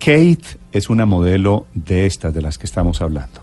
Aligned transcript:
Kate 0.00 0.56
es 0.72 0.88
una 0.88 1.04
modelo 1.04 1.66
de 1.74 2.06
estas 2.06 2.32
de 2.32 2.40
las 2.40 2.56
que 2.56 2.64
estamos 2.64 3.02
hablando. 3.02 3.42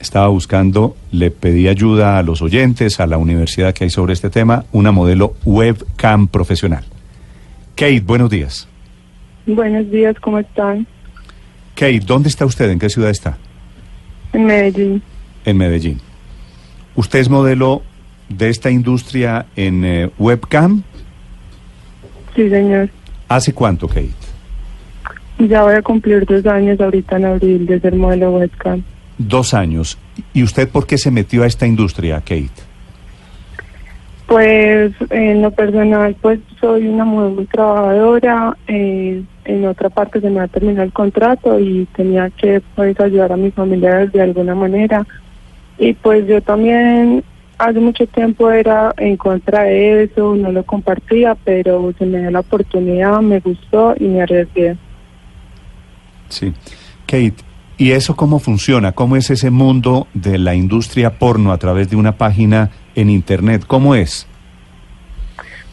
Estaba 0.00 0.26
buscando, 0.26 0.96
le 1.12 1.30
pedí 1.30 1.68
ayuda 1.68 2.18
a 2.18 2.22
los 2.24 2.42
oyentes, 2.42 2.98
a 2.98 3.06
la 3.06 3.16
universidad 3.16 3.72
que 3.72 3.84
hay 3.84 3.90
sobre 3.90 4.12
este 4.12 4.28
tema, 4.28 4.64
una 4.72 4.90
modelo 4.90 5.36
webcam 5.44 6.26
profesional. 6.26 6.84
Kate, 7.76 8.00
buenos 8.00 8.28
días. 8.28 8.66
Buenos 9.46 9.88
días, 9.88 10.16
¿cómo 10.20 10.40
están? 10.40 10.84
Kate, 11.76 12.00
¿dónde 12.00 12.28
está 12.28 12.44
usted? 12.44 12.68
¿En 12.68 12.80
qué 12.80 12.90
ciudad 12.90 13.10
está? 13.10 13.38
En 14.32 14.46
Medellín. 14.46 15.00
En 15.44 15.56
Medellín. 15.56 16.00
¿Usted 16.96 17.20
es 17.20 17.28
modelo 17.28 17.82
de 18.28 18.48
esta 18.48 18.68
industria 18.68 19.46
en 19.54 19.84
eh, 19.84 20.10
webcam? 20.18 20.82
Sí, 22.34 22.50
señor. 22.50 22.90
¿Hace 23.28 23.52
cuánto, 23.52 23.86
Kate? 23.86 24.25
Ya 25.38 25.62
voy 25.62 25.74
a 25.74 25.82
cumplir 25.82 26.24
dos 26.24 26.46
años 26.46 26.80
ahorita 26.80 27.16
en 27.16 27.24
abril 27.26 27.66
de 27.66 27.80
ser 27.80 27.94
modelo 27.94 28.32
webcam. 28.32 28.82
Dos 29.18 29.54
años. 29.54 29.98
¿Y 30.32 30.42
usted 30.42 30.68
por 30.68 30.86
qué 30.86 30.98
se 30.98 31.10
metió 31.10 31.42
a 31.42 31.46
esta 31.46 31.66
industria, 31.66 32.20
Kate? 32.20 32.50
Pues 34.26 34.92
en 35.10 35.42
lo 35.42 35.50
personal, 35.52 36.16
pues 36.20 36.40
soy 36.60 36.88
una 36.88 37.04
mujer 37.04 37.30
muy 37.30 37.46
trabajadora. 37.46 38.56
Eh, 38.66 39.22
en 39.44 39.66
otra 39.66 39.88
parte 39.88 40.20
se 40.20 40.30
me 40.30 40.40
ha 40.40 40.48
terminado 40.48 40.84
el 40.84 40.92
contrato 40.92 41.60
y 41.60 41.86
tenía 41.94 42.30
que 42.30 42.60
pues 42.74 42.98
ayudar 42.98 43.32
a 43.32 43.36
mis 43.36 43.54
familiares 43.54 44.12
de 44.12 44.22
alguna 44.22 44.54
manera. 44.54 45.06
Y 45.78 45.92
pues 45.92 46.26
yo 46.26 46.40
también 46.40 47.22
hace 47.58 47.78
mucho 47.78 48.06
tiempo 48.06 48.50
era 48.50 48.92
en 48.96 49.16
contra 49.16 49.62
de 49.62 50.04
eso, 50.04 50.34
no 50.34 50.50
lo 50.50 50.64
compartía, 50.64 51.36
pero 51.44 51.92
se 51.98 52.06
me 52.06 52.20
dio 52.20 52.30
la 52.30 52.40
oportunidad, 52.40 53.20
me 53.20 53.40
gustó 53.40 53.94
y 53.98 54.04
me 54.04 54.22
arriesgué. 54.22 54.76
Sí. 56.28 56.52
Kate, 57.06 57.36
¿y 57.78 57.92
eso 57.92 58.16
cómo 58.16 58.38
funciona? 58.38 58.92
¿Cómo 58.92 59.16
es 59.16 59.30
ese 59.30 59.50
mundo 59.50 60.06
de 60.14 60.38
la 60.38 60.54
industria 60.54 61.18
porno 61.18 61.52
a 61.52 61.58
través 61.58 61.90
de 61.90 61.96
una 61.96 62.12
página 62.12 62.70
en 62.94 63.10
Internet? 63.10 63.64
¿Cómo 63.66 63.94
es? 63.94 64.26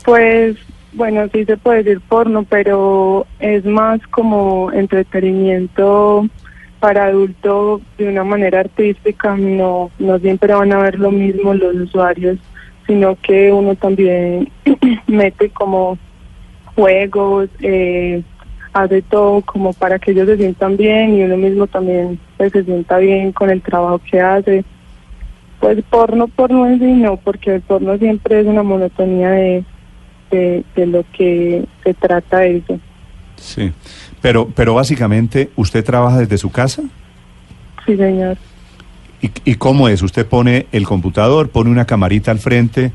Pues, 0.05 0.57
bueno, 0.93 1.27
sí 1.33 1.45
se 1.45 1.57
puede 1.57 1.83
decir 1.83 2.01
porno, 2.01 2.43
pero 2.43 3.25
es 3.39 3.65
más 3.65 3.99
como 4.07 4.71
entretenimiento 4.71 6.27
para 6.79 7.05
adultos 7.05 7.81
de 7.97 8.09
una 8.09 8.23
manera 8.23 8.59
artística. 8.59 9.35
No, 9.37 9.89
no 9.99 10.19
siempre 10.19 10.53
van 10.53 10.73
a 10.73 10.79
ver 10.79 10.99
lo 10.99 11.11
mismo 11.11 11.53
los 11.53 11.75
usuarios, 11.75 12.37
sino 12.85 13.15
que 13.15 13.51
uno 13.51 13.75
también 13.75 14.49
mete 15.07 15.49
como 15.49 15.97
juegos, 16.75 17.49
eh, 17.61 18.21
hace 18.73 19.03
todo 19.03 19.41
como 19.41 19.71
para 19.73 19.99
que 19.99 20.11
ellos 20.11 20.27
se 20.27 20.37
sientan 20.37 20.75
bien 20.75 21.15
y 21.15 21.23
uno 21.23 21.37
mismo 21.37 21.67
también 21.67 22.19
pues, 22.37 22.51
se 22.51 22.63
sienta 22.63 22.97
bien 22.97 23.31
con 23.31 23.49
el 23.49 23.61
trabajo 23.61 23.99
que 23.99 24.19
hace. 24.19 24.65
Pues 25.59 25.81
porno, 25.89 26.27
porno 26.27 26.67
en 26.67 26.79
sí 26.79 26.85
no, 26.85 27.15
porque 27.17 27.55
el 27.55 27.61
porno 27.61 27.97
siempre 27.97 28.41
es 28.41 28.47
una 28.47 28.63
monotonía 28.63 29.29
de, 29.29 29.63
de, 30.31 30.85
lo 30.87 31.05
que 31.15 31.63
se 31.83 31.93
trata 31.93 32.45
eso. 32.45 32.79
Sí, 33.37 33.71
pero, 34.21 34.49
pero 34.53 34.73
básicamente, 34.73 35.51
¿usted 35.55 35.83
trabaja 35.85 36.17
desde 36.17 36.37
su 36.37 36.51
casa? 36.51 36.81
Sí, 37.85 37.95
señor. 37.95 38.37
¿Y, 39.21 39.31
¿Y 39.45 39.55
cómo 39.55 39.87
es? 39.87 40.01
¿Usted 40.01 40.25
pone 40.25 40.67
el 40.71 40.85
computador, 40.85 41.49
pone 41.49 41.69
una 41.69 41.85
camarita 41.85 42.31
al 42.31 42.39
frente? 42.39 42.91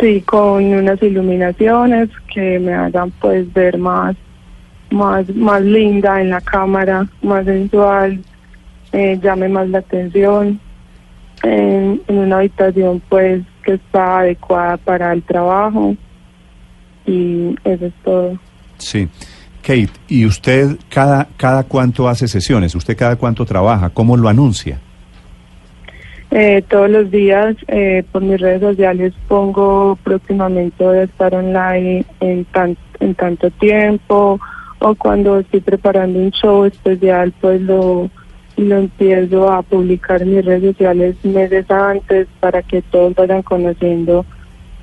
Sí, 0.00 0.20
con 0.22 0.64
unas 0.64 1.02
iluminaciones 1.02 2.08
que 2.32 2.58
me 2.58 2.72
hagan 2.72 3.10
pues 3.20 3.52
ver 3.52 3.78
más, 3.78 4.16
más, 4.90 5.28
más 5.34 5.62
linda 5.62 6.20
en 6.20 6.30
la 6.30 6.40
cámara, 6.40 7.06
más 7.22 7.44
sensual, 7.44 8.20
eh, 8.92 9.18
llame 9.22 9.48
más 9.48 9.68
la 9.68 9.78
atención. 9.78 10.60
En, 11.42 12.00
en 12.08 12.18
una 12.18 12.38
habitación 12.38 13.00
pues 13.08 13.42
que 13.62 13.74
está 13.74 14.20
adecuada 14.20 14.76
para 14.76 15.12
el 15.12 15.22
trabajo 15.22 15.94
y 17.06 17.54
eso 17.64 17.86
es 17.86 17.92
todo. 18.04 18.38
Sí. 18.78 19.08
Kate, 19.62 19.90
¿y 20.08 20.24
usted 20.24 20.78
cada, 20.88 21.28
cada 21.36 21.64
cuánto 21.64 22.08
hace 22.08 22.26
sesiones? 22.26 22.74
¿Usted 22.74 22.96
cada 22.96 23.16
cuánto 23.16 23.44
trabaja? 23.44 23.90
¿Cómo 23.90 24.16
lo 24.16 24.28
anuncia? 24.28 24.78
Eh, 26.30 26.62
todos 26.68 26.90
los 26.90 27.10
días 27.10 27.56
eh, 27.68 28.04
por 28.12 28.22
mis 28.22 28.38
redes 28.38 28.60
sociales 28.60 29.14
pongo 29.28 29.98
próximamente 30.04 30.84
voy 30.84 30.98
a 30.98 31.02
estar 31.04 31.34
online 31.34 32.04
en, 32.20 32.44
tan, 32.46 32.76
en 33.00 33.14
tanto 33.14 33.50
tiempo 33.52 34.38
o 34.78 34.94
cuando 34.94 35.38
estoy 35.38 35.60
preparando 35.60 36.18
un 36.18 36.30
show 36.30 36.66
especial 36.66 37.32
pues 37.40 37.62
lo, 37.62 38.10
lo 38.58 38.76
empiezo 38.76 39.50
a 39.50 39.62
publicar 39.62 40.20
en 40.20 40.36
mis 40.36 40.44
redes 40.44 40.64
sociales 40.64 41.16
meses 41.24 41.70
antes 41.70 42.28
para 42.40 42.62
que 42.62 42.82
todos 42.82 43.14
vayan 43.14 43.42
conociendo 43.42 44.26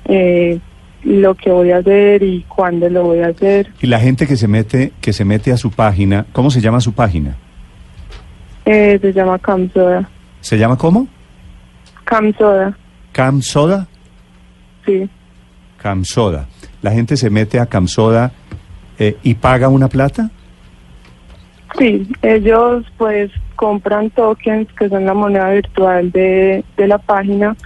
eh, 0.06 0.58
lo 1.04 1.36
que 1.36 1.50
voy 1.50 1.70
a 1.70 1.78
hacer 1.78 2.24
y 2.24 2.42
cuándo 2.48 2.88
lo 2.88 3.04
voy 3.04 3.20
a 3.20 3.28
hacer. 3.28 3.70
Y 3.80 3.86
la 3.86 4.00
gente 4.00 4.26
que 4.26 4.36
se 4.36 4.48
mete 4.48 4.92
que 5.00 5.12
se 5.12 5.24
mete 5.24 5.52
a 5.52 5.56
su 5.56 5.70
página, 5.70 6.26
¿cómo 6.32 6.50
se 6.50 6.60
llama 6.60 6.80
su 6.80 6.92
página? 6.92 7.36
Eh, 8.64 8.98
se 9.00 9.12
llama 9.12 9.38
Camsoda. 9.38 10.08
¿Se 10.40 10.58
llama 10.58 10.76
cómo? 10.76 11.06
Camsoda. 12.06 12.76
¿Camsoda? 13.10 13.86
Sí. 14.84 15.08
Camsoda. 15.76 16.46
La 16.80 16.92
gente 16.92 17.16
se 17.16 17.30
mete 17.30 17.58
a 17.58 17.66
Camsoda 17.66 18.30
eh, 18.96 19.16
y 19.24 19.34
paga 19.34 19.68
una 19.68 19.88
plata. 19.88 20.30
Sí, 21.76 22.08
ellos 22.22 22.86
pues 22.96 23.32
compran 23.56 24.10
tokens 24.10 24.72
que 24.74 24.88
son 24.88 25.04
la 25.04 25.14
moneda 25.14 25.50
virtual 25.50 26.12
de, 26.12 26.64
de 26.76 26.86
la 26.86 26.98
página 26.98 27.56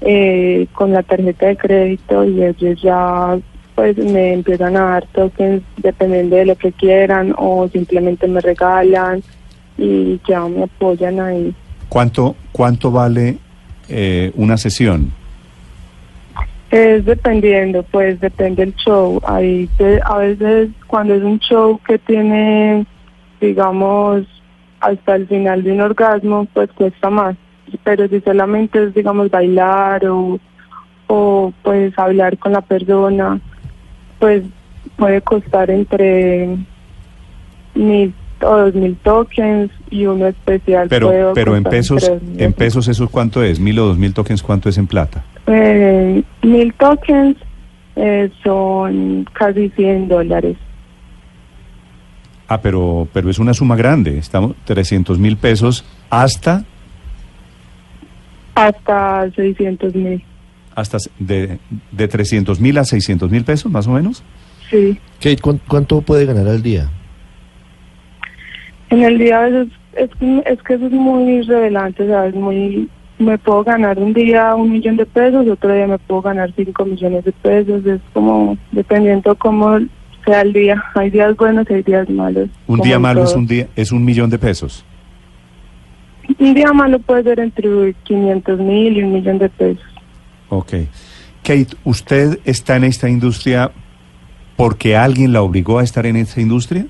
eh, 0.00 0.66
con 0.72 0.92
la 0.92 1.02
tarjeta 1.02 1.46
de 1.46 1.56
crédito 1.58 2.24
y 2.24 2.42
ellos 2.42 2.80
ya 2.80 3.38
pues 3.74 3.96
me 3.98 4.32
empiezan 4.32 4.76
a 4.76 4.84
dar 4.84 5.06
tokens 5.08 5.62
dependiendo 5.76 6.36
de 6.36 6.46
lo 6.46 6.56
que 6.56 6.72
quieran 6.72 7.34
o 7.36 7.68
simplemente 7.68 8.26
me 8.26 8.40
regalan 8.40 9.22
y 9.76 10.18
ya 10.26 10.40
me 10.48 10.62
apoyan 10.64 11.20
ahí. 11.20 11.54
¿Cuánto, 11.90 12.36
cuánto 12.52 12.90
vale 12.90 13.38
eh, 13.88 14.32
una 14.34 14.56
sesión? 14.56 15.12
Es 16.70 17.04
dependiendo, 17.04 17.82
pues 17.82 18.18
depende 18.20 18.64
del 18.64 18.74
show. 18.76 19.20
Ahí 19.26 19.68
a 20.04 20.18
veces 20.18 20.70
cuando 20.86 21.14
es 21.14 21.22
un 21.22 21.38
show 21.38 21.78
que 21.86 21.98
tiene, 21.98 22.86
digamos, 23.40 24.26
hasta 24.80 25.16
el 25.16 25.26
final 25.28 25.62
de 25.62 25.72
un 25.72 25.80
orgasmo, 25.82 26.46
pues 26.54 26.70
cuesta 26.72 27.10
más. 27.10 27.36
Pero 27.84 28.08
si 28.08 28.20
solamente 28.20 28.84
es, 28.84 28.94
digamos, 28.94 29.30
bailar 29.30 30.06
o, 30.06 30.38
o 31.08 31.52
pues 31.62 31.98
hablar 31.98 32.38
con 32.38 32.52
la 32.52 32.62
persona, 32.62 33.38
pues 34.18 34.42
puede 34.96 35.20
costar 35.20 35.70
entre 35.70 36.56
mil 37.74 38.14
o 38.42 38.56
dos 38.56 38.74
mil 38.74 38.96
tokens 38.96 39.70
y 39.90 40.06
uno 40.06 40.26
especial. 40.26 40.88
Pero, 40.88 41.32
pero 41.34 41.56
en 41.56 41.64
pesos, 41.64 42.10
en 42.36 42.52
pesos 42.52 42.88
eso 42.88 43.08
cuánto 43.08 43.42
es, 43.42 43.60
mil 43.60 43.78
o 43.78 43.86
dos 43.86 43.98
mil 43.98 44.12
tokens, 44.12 44.42
¿cuánto 44.42 44.68
es 44.68 44.78
en 44.78 44.86
plata? 44.86 45.24
Eh, 45.46 46.22
mil 46.42 46.74
tokens 46.74 47.36
eh, 47.96 48.30
son 48.42 49.26
casi 49.32 49.68
100 49.70 50.08
dólares. 50.08 50.56
Ah, 52.48 52.60
pero, 52.60 53.08
pero 53.12 53.30
es 53.30 53.38
una 53.38 53.54
suma 53.54 53.76
grande, 53.76 54.18
estamos 54.18 54.54
300 54.64 55.18
mil 55.18 55.36
pesos 55.36 55.84
hasta... 56.10 56.64
Hasta 58.54 59.30
600 59.34 59.94
mil. 59.94 60.22
Hasta 60.74 60.98
de, 61.18 61.58
de 61.90 62.08
300 62.08 62.60
mil 62.60 62.76
a 62.76 62.84
600 62.84 63.30
mil 63.30 63.44
pesos, 63.44 63.72
más 63.72 63.86
o 63.86 63.92
menos. 63.92 64.22
Sí. 64.70 64.98
Kate, 65.20 65.38
¿cuánto 65.66 66.02
puede 66.02 66.26
ganar 66.26 66.48
al 66.48 66.62
día? 66.62 66.90
En 68.92 69.02
el 69.02 69.16
día 69.16 69.48
es, 69.48 69.68
es, 69.94 70.10
es 70.44 70.62
que 70.62 70.74
eso 70.74 70.84
es 70.84 70.92
muy 70.92 71.40
revelante, 71.40 72.06
¿sabes? 72.06 72.34
Muy, 72.34 72.90
me 73.18 73.38
puedo 73.38 73.64
ganar 73.64 73.98
un 73.98 74.12
día 74.12 74.54
un 74.54 74.70
millón 74.70 74.98
de 74.98 75.06
pesos, 75.06 75.48
otro 75.48 75.72
día 75.72 75.86
me 75.86 75.96
puedo 75.96 76.20
ganar 76.20 76.52
cinco 76.54 76.84
millones 76.84 77.24
de 77.24 77.32
pesos, 77.32 77.86
es 77.86 78.02
como 78.12 78.58
dependiendo 78.70 79.34
cómo 79.36 79.78
sea 80.26 80.42
el 80.42 80.52
día. 80.52 80.84
Hay 80.94 81.08
días 81.08 81.34
buenos 81.38 81.66
y 81.70 81.72
hay 81.72 81.82
días 81.82 82.06
malos. 82.10 82.50
Un 82.66 82.80
día 82.80 82.98
malo 82.98 83.24
es 83.24 83.34
un 83.34 83.46
día 83.46 83.66
es 83.74 83.92
un 83.92 84.04
millón 84.04 84.28
de 84.28 84.38
pesos. 84.38 84.84
Un 86.38 86.52
día 86.52 86.70
malo 86.74 86.98
puede 86.98 87.22
ser 87.22 87.40
entre 87.40 87.94
500 88.04 88.58
mil 88.58 88.98
y 88.98 89.02
un 89.02 89.14
millón 89.14 89.38
de 89.38 89.48
pesos. 89.48 89.86
Ok. 90.50 90.74
Kate, 91.42 91.68
¿usted 91.84 92.40
está 92.44 92.76
en 92.76 92.84
esta 92.84 93.08
industria 93.08 93.72
porque 94.54 94.98
alguien 94.98 95.32
la 95.32 95.40
obligó 95.40 95.78
a 95.78 95.82
estar 95.82 96.04
en 96.04 96.16
esta 96.16 96.42
industria? 96.42 96.86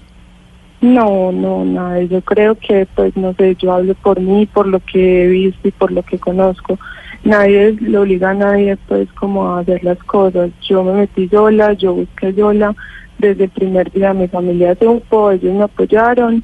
No, 0.83 1.31
no, 1.31 1.65
nada. 1.65 2.03
Yo 2.03 2.21
creo 2.23 2.57
que, 2.57 2.87
pues, 2.95 3.17
no 3.17 3.33
sé, 3.35 3.55
yo 3.55 3.73
hablo 3.73 3.95
por 3.95 4.21
mí, 4.21 4.47
por 4.47 4.67
lo 4.67 4.81
que 4.81 5.25
he 5.25 5.29
visto 5.29 5.69
y 5.69 5.71
por 5.71 5.93
lo 5.93 6.03
que 6.03 6.19
conozco. 6.19 6.77
Nadie 7.23 7.77
le 7.81 7.97
obliga 7.97 8.31
a 8.31 8.35
nadie, 8.35 8.77
pues, 8.89 9.11
como 9.13 9.49
a 9.49 9.61
hacer 9.61 9.83
las 9.85 9.99
cosas. 9.99 10.51
Yo 10.69 10.83
me 10.83 10.93
metí 10.93 11.29
sola, 11.29 11.73
yo 11.75 11.95
busqué 11.95 12.35
sola. 12.35 12.75
desde 13.19 13.45
el 13.45 13.51
primer 13.51 13.93
día 13.93 14.13
mi 14.13 14.27
familia 14.27 14.75
supo, 14.75 15.31
ellos 15.31 15.55
me 15.55 15.63
apoyaron 15.63 16.43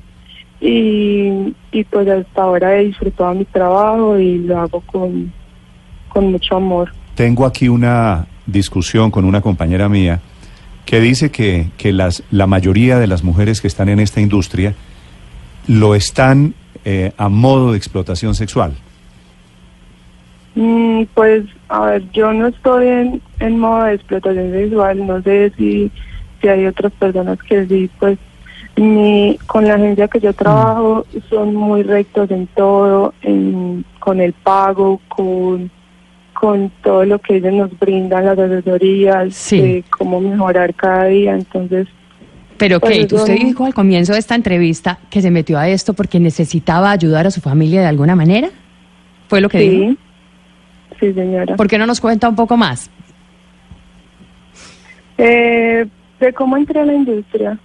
y, 0.61 1.55
y 1.73 1.85
pues 1.85 2.09
hasta 2.09 2.43
ahora 2.43 2.77
he 2.77 2.85
disfrutado 2.85 3.35
mi 3.35 3.45
trabajo 3.45 4.19
y 4.19 4.39
lo 4.39 4.59
hago 4.59 4.81
con, 4.83 5.33
con 6.09 6.31
mucho 6.31 6.57
amor. 6.57 6.93
Tengo 7.17 7.45
aquí 7.45 7.69
una 7.69 8.27
discusión 8.47 9.11
con 9.11 9.25
una 9.25 9.41
compañera 9.41 9.89
mía 9.89 10.21
que 10.89 11.01
dice 11.01 11.31
que, 11.31 11.67
que 11.77 11.93
las, 11.93 12.23
la 12.31 12.47
mayoría 12.47 12.99
de 12.99 13.07
las 13.07 13.23
mujeres 13.23 13.61
que 13.61 13.69
están 13.69 13.91
en 13.91 14.01
esta 14.01 14.23
industria 14.23 14.73
lo 15.67 15.95
están 15.95 16.55
eh, 16.83 17.13
a 17.19 17.29
modo 17.29 17.73
de 17.73 17.77
explotación 17.77 18.35
sexual. 18.35 18.73
Mm, 20.55 21.03
pues, 21.13 21.45
a 21.69 21.81
ver, 21.81 22.11
yo 22.13 22.33
no 22.33 22.47
estoy 22.47 22.87
en, 22.87 23.23
en 23.39 23.59
modo 23.59 23.85
de 23.85 23.97
explotación 23.97 24.51
sexual, 24.51 25.07
no 25.07 25.21
sé 25.21 25.53
si, 25.59 25.91
si 26.41 26.49
hay 26.49 26.65
otras 26.65 26.91
personas 26.93 27.39
que 27.43 27.67
sí, 27.67 27.91
pues, 27.99 28.19
mi, 28.77 29.39
con 29.47 29.69
la 29.69 29.75
agencia 29.75 30.09
que 30.09 30.21
yo 30.21 30.33
trabajo 30.33 31.05
son 31.29 31.55
muy 31.55 31.83
rectos 31.83 32.31
en 32.31 32.47
todo, 32.47 33.13
en, 33.21 33.85
con 34.01 34.23
el 34.23 34.33
pago, 34.33 35.03
con, 35.09 35.71
con 36.39 36.71
todo 36.85 37.05
lo 37.05 37.19
que 37.19 37.37
ellos 37.37 37.53
nos 37.53 37.79
brindan, 37.81 38.25
las 38.25 38.39
asesorías, 38.39 39.35
Sí. 39.35 39.61
de 39.61 39.85
cómo 39.91 40.21
mejorar 40.21 40.73
cada 40.75 41.07
día, 41.07 41.35
entonces... 41.35 41.89
Pero 42.59 42.81
Kate, 42.81 43.13
usted 43.13 43.35
dijo 43.35 43.65
al 43.65 43.75
comienzo 43.75 44.13
de 44.13 44.21
esta 44.21 44.35
entrevista 44.35 44.99
que 45.11 45.21
se 45.21 45.31
metió 45.31 45.59
a 45.59 45.69
esto 45.69 45.95
porque 45.95 46.21
necesitaba 46.21 46.91
ayudar 46.91 47.27
a 47.27 47.31
su 47.31 47.41
familia 47.41 47.81
de 47.81 47.87
alguna 47.87 48.15
manera. 48.15 48.51
¿Fue 49.29 49.41
lo 49.41 49.49
que 49.49 49.59
dijo? 49.59 49.91
Sí, 49.91 49.99
sí 51.01 51.13
señora. 51.13 51.57
¿Por 51.57 51.69
qué 51.69 51.79
no 51.79 51.87
nos 51.87 52.01
cuenta 52.01 52.29
un 52.29 52.37
poco 52.37 52.57
más? 52.57 52.91
Eh, 55.19 55.87
de 56.21 56.33
cómo 56.33 56.57
entré 56.57 56.81
a 56.81 56.85
la 56.85 56.95
industria. 56.95 57.59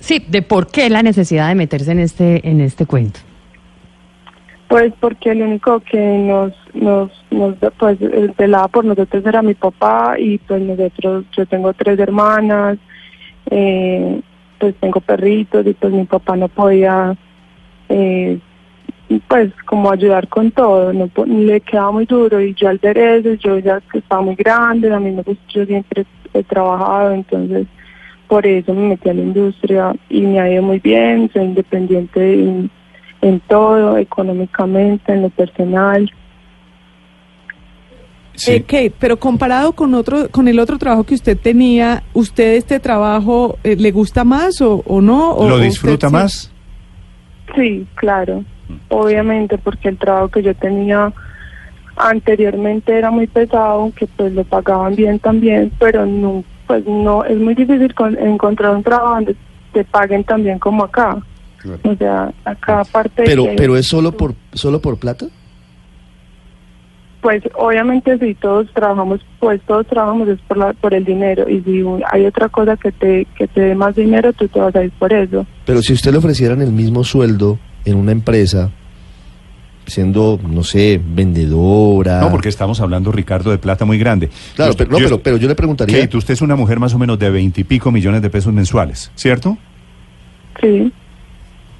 Sí, 0.00 0.22
de 0.28 0.42
por 0.42 0.70
qué 0.70 0.90
la 0.90 1.02
necesidad 1.02 1.48
de 1.48 1.54
meterse 1.54 1.92
en 1.92 2.00
este, 2.00 2.46
en 2.48 2.60
este 2.60 2.86
cuento. 2.86 3.20
Pues 4.72 4.90
porque 5.00 5.32
el 5.32 5.42
único 5.42 5.80
que 5.80 5.98
nos, 5.98 6.54
nos, 6.72 7.10
nos 7.30 7.56
pues, 7.78 8.00
eh, 8.00 8.32
velaba 8.38 8.68
por 8.68 8.86
nosotros 8.86 9.22
era 9.26 9.42
mi 9.42 9.52
papá 9.52 10.14
y 10.18 10.38
pues 10.38 10.62
nosotros, 10.62 11.26
yo 11.36 11.44
tengo 11.44 11.74
tres 11.74 11.98
hermanas, 11.98 12.78
eh, 13.50 14.18
pues 14.58 14.74
tengo 14.76 15.02
perritos 15.02 15.66
y 15.66 15.74
pues 15.74 15.92
mi 15.92 16.06
papá 16.06 16.36
no 16.36 16.48
podía, 16.48 17.14
eh, 17.90 18.38
pues 19.28 19.52
como 19.66 19.90
ayudar 19.90 20.26
con 20.28 20.50
todo, 20.50 20.90
no 20.94 21.10
le 21.26 21.60
quedaba 21.60 21.92
muy 21.92 22.06
duro 22.06 22.40
y 22.40 22.54
yo 22.54 22.70
al 22.70 22.78
ver 22.78 22.96
eso, 22.96 23.34
yo 23.34 23.58
ya 23.58 23.78
estaba 23.92 24.22
muy 24.22 24.36
grande, 24.36 24.90
a 24.90 24.98
mí 24.98 25.10
me 25.10 25.20
gusta, 25.20 25.44
yo 25.48 25.66
siempre 25.66 26.06
he 26.32 26.42
trabajado, 26.44 27.12
entonces 27.12 27.66
por 28.26 28.46
eso 28.46 28.72
me 28.72 28.88
metí 28.88 29.10
a 29.10 29.12
la 29.12 29.20
industria 29.20 29.94
y 30.08 30.22
me 30.22 30.40
ha 30.40 30.50
ido 30.50 30.62
muy 30.62 30.78
bien, 30.78 31.28
soy 31.30 31.42
independiente 31.42 32.32
en, 32.32 32.70
en 33.22 33.40
todo, 33.40 33.96
económicamente, 33.96 35.12
en 35.12 35.22
lo 35.22 35.30
personal. 35.30 36.10
Sí. 38.34 38.52
Eh, 38.52 38.62
Kate, 38.62 38.92
pero 38.98 39.18
comparado 39.18 39.72
con 39.72 39.94
otro, 39.94 40.28
con 40.30 40.48
el 40.48 40.58
otro 40.58 40.78
trabajo 40.78 41.04
que 41.04 41.14
usted 41.14 41.38
tenía, 41.38 42.02
¿usted 42.14 42.54
este 42.56 42.80
trabajo 42.80 43.58
eh, 43.62 43.76
le 43.76 43.90
gusta 43.92 44.24
más 44.24 44.60
o, 44.60 44.82
o 44.86 45.00
no? 45.00 45.32
O- 45.32 45.48
¿Lo 45.48 45.54
usted 45.56 45.66
disfruta 45.66 46.08
sí? 46.08 46.12
más? 46.14 46.52
Sí, 47.54 47.86
claro, 47.96 48.44
obviamente, 48.88 49.58
porque 49.58 49.90
el 49.90 49.98
trabajo 49.98 50.28
que 50.28 50.42
yo 50.42 50.54
tenía 50.54 51.12
anteriormente 51.96 52.96
era 52.96 53.10
muy 53.10 53.26
pesado, 53.26 53.82
aunque 53.82 54.06
pues 54.06 54.32
lo 54.32 54.44
pagaban 54.44 54.94
bien 54.96 55.18
también, 55.18 55.70
pero 55.78 56.06
no, 56.06 56.42
pues 56.66 56.84
no, 56.86 57.24
es 57.24 57.38
muy 57.38 57.54
difícil 57.54 57.94
con- 57.94 58.18
encontrar 58.18 58.74
un 58.74 58.82
trabajo 58.82 59.14
donde 59.16 59.36
te 59.74 59.84
paguen 59.84 60.24
también 60.24 60.58
como 60.58 60.84
acá. 60.84 61.18
O 61.84 61.96
sea, 61.96 62.32
acá 62.44 62.80
aparte 62.80 63.22
de 63.22 63.26
Pero, 63.28 63.46
pero 63.56 63.76
es 63.76 63.86
solo 63.86 64.12
por, 64.12 64.34
solo 64.52 64.80
por 64.80 64.98
plata. 64.98 65.26
Pues 67.20 67.40
obviamente 67.54 68.18
si 68.18 68.34
todos 68.34 68.66
trabajamos, 68.74 69.20
pues 69.38 69.60
todos 69.62 69.86
trabajamos 69.86 70.28
es 70.28 70.40
por, 70.40 70.56
la, 70.56 70.72
por 70.72 70.92
el 70.92 71.04
dinero 71.04 71.48
y 71.48 71.60
si 71.62 71.80
un- 71.82 72.02
hay 72.10 72.26
otra 72.26 72.48
cosa 72.48 72.76
que 72.76 72.90
te, 72.90 73.26
que 73.36 73.46
te 73.46 73.60
dé 73.60 73.74
más 73.76 73.94
dinero, 73.94 74.32
tú 74.32 74.48
te 74.48 74.58
vas 74.58 74.74
a 74.74 74.82
ir 74.82 74.90
por 74.92 75.12
eso. 75.12 75.46
Pero 75.64 75.82
si 75.82 75.92
usted 75.92 76.10
le 76.10 76.18
ofrecieran 76.18 76.60
el 76.62 76.72
mismo 76.72 77.04
sueldo 77.04 77.60
en 77.84 77.94
una 77.96 78.10
empresa, 78.10 78.70
siendo, 79.86 80.40
no 80.48 80.64
sé, 80.64 81.00
vendedora. 81.04 82.18
No, 82.20 82.30
porque 82.32 82.48
estamos 82.48 82.80
hablando, 82.80 83.12
Ricardo, 83.12 83.52
de 83.52 83.58
plata 83.58 83.84
muy 83.84 83.98
grande. 83.98 84.28
Claro, 84.56 84.74
pero, 84.76 84.90
no, 84.90 84.98
yo- 84.98 85.04
pero, 85.06 85.22
pero 85.22 85.36
yo 85.36 85.46
le 85.46 85.54
preguntaría. 85.54 86.00
Kate, 86.00 86.16
usted 86.16 86.34
es 86.34 86.42
una 86.42 86.56
mujer 86.56 86.80
más 86.80 86.92
o 86.92 86.98
menos 86.98 87.20
de 87.20 87.30
veintipico 87.30 87.92
millones 87.92 88.20
de 88.22 88.30
pesos 88.30 88.52
mensuales, 88.52 89.12
¿cierto? 89.14 89.56
Sí. 90.60 90.92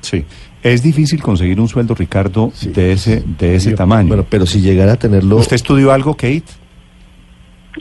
Sí. 0.03 0.25
Es 0.63 0.83
difícil 0.83 1.23
conseguir 1.23 1.59
un 1.61 1.69
sueldo, 1.69 1.95
Ricardo, 1.95 2.51
Sí. 2.55 2.69
de 2.71 2.93
ese, 2.93 3.23
de 3.39 3.57
ese 3.57 3.71
Yo- 3.71 3.77
tamaño. 3.77 4.09
Bueno, 4.09 4.27
pero 4.29 4.47
si 4.47 4.61
llegara 4.61 4.93
a 4.93 4.97
tenerlo. 4.97 5.37
¿Usted 5.37 5.57
estudió 5.57 5.91
algo, 5.93 6.15
Kate? 6.15 6.45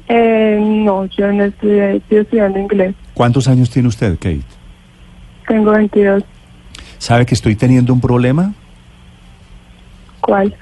Eh, 0.08 0.58
no, 0.60 1.06
yo 1.06 1.32
no 1.32 1.44
estudié, 1.46 1.98
estoy 1.98 2.18
estudiando 2.20 2.60
inglés. 2.60 2.96
¿Cuántos 3.14 3.48
años 3.48 3.70
tiene 3.70 3.88
usted, 3.90 4.16
Kate? 4.16 4.42
Tengo 5.48 5.72
22. 5.72 6.24
¿Sabe 6.98 7.26
que 7.26 7.34
estoy 7.36 7.56
teniendo 7.56 7.94
un 7.94 8.00
problema? 8.02 8.54
¿Cuál? 10.22 10.56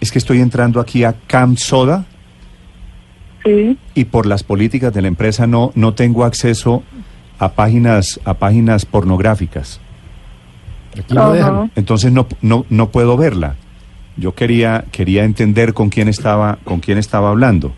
Es 0.00 0.10
que 0.10 0.18
estoy 0.18 0.40
entrando 0.40 0.80
aquí 0.80 1.04
a 1.04 1.14
Camp 1.26 1.58
Soda 1.58 2.04
Sí. 3.44 3.78
y 3.94 4.04
por 4.06 4.26
las 4.26 4.42
políticas 4.42 4.92
de 4.92 5.02
la 5.02 5.08
empresa 5.08 5.46
no, 5.46 5.72
no 5.74 5.94
tengo 5.94 6.24
acceso 6.24 6.82
a 7.38 7.50
páginas, 7.52 8.20
a 8.24 8.34
páginas 8.34 8.84
pornográficas. 8.84 9.80
Aquí 10.98 11.14
dejan. 11.14 11.70
Entonces 11.76 12.12
no, 12.12 12.26
no, 12.42 12.66
no 12.68 12.88
puedo 12.90 13.16
verla. 13.16 13.56
Yo 14.16 14.34
quería, 14.34 14.84
quería 14.90 15.24
entender 15.24 15.72
con 15.72 15.88
quién 15.88 16.08
estaba, 16.08 16.58
con 16.64 16.80
quién 16.80 16.98
estaba 16.98 17.30
hablando. 17.30 17.72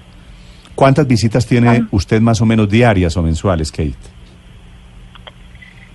¿Cuántas 0.74 1.06
visitas 1.06 1.46
tiene 1.46 1.68
Ah. 1.68 1.88
usted 1.90 2.20
más 2.20 2.40
o 2.40 2.46
menos 2.46 2.68
diarias 2.70 3.16
o 3.16 3.22
mensuales, 3.22 3.70
Kate? 3.70 3.94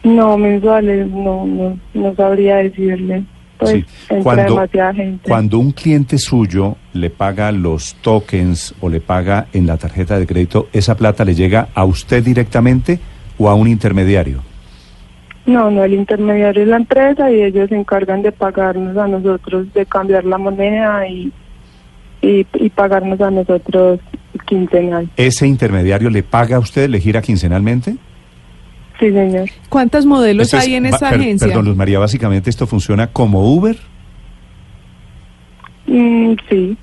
No, 0.03 0.37
mensuales, 0.37 1.07
no, 1.09 1.45
no, 1.45 1.79
no 1.93 2.15
sabría 2.15 2.57
decirle. 2.57 3.23
Pues 3.57 3.71
Sí. 3.71 3.85
entra 4.09 4.23
Cuando- 4.23 4.43
demasiada 4.55 4.93
gente. 4.93 5.27
Cuando 5.27 5.57
un 5.59 5.71
cliente 5.71 6.17
suyo 6.19 6.77
le 6.93 7.09
paga 7.09 7.51
los 7.51 7.95
tokens 8.01 8.75
o 8.81 8.89
le 8.89 9.01
paga 9.01 9.47
en 9.51 9.65
la 9.65 9.77
tarjeta 9.77 10.19
de 10.19 10.27
crédito, 10.27 10.69
¿esa 10.73 10.95
plata 10.95 11.25
le 11.25 11.33
llega 11.33 11.69
a 11.73 11.83
usted 11.83 12.23
directamente 12.23 12.99
o 13.39 13.49
a 13.49 13.55
un 13.55 13.67
intermediario? 13.67 14.43
No, 15.47 15.71
no, 15.71 15.83
el 15.83 15.93
intermediario 15.93 16.61
es 16.63 16.67
la 16.67 16.75
empresa 16.75 17.31
y 17.31 17.41
ellos 17.41 17.69
se 17.69 17.75
encargan 17.75 18.21
de 18.21 18.31
pagarnos 18.31 18.95
a 18.97 19.07
nosotros, 19.07 19.73
de 19.73 19.85
cambiar 19.85 20.25
la 20.25 20.37
moneda 20.37 21.07
y, 21.07 21.31
y, 22.21 22.45
y 22.53 22.69
pagarnos 22.69 23.19
a 23.21 23.31
nosotros 23.31 23.99
quincenal. 24.45 25.09
¿Ese 25.15 25.47
intermediario 25.47 26.09
le 26.09 26.21
paga 26.21 26.57
a 26.57 26.59
usted, 26.59 26.89
le 26.89 26.99
gira 26.99 27.21
quincenalmente? 27.21 27.95
Sí, 28.99 29.11
señor. 29.11 29.47
¿Cuántos 29.69 30.05
modelos 30.05 30.53
hay 30.53 30.75
en 30.75 30.85
esa 30.87 31.09
per- 31.11 31.19
agencia? 31.19 31.47
Perdón, 31.47 31.65
Luz 31.65 31.77
María, 31.77 31.99
básicamente 31.99 32.49
esto 32.49 32.67
funciona 32.67 33.07
como 33.07 33.49
Uber. 33.53 33.77
Mm, 35.87 36.33
sí. 36.49 36.77